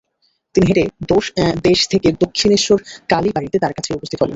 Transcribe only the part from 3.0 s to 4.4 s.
কালীবাড়ীতে তাঁর কাছে উপস্থিত হলেন।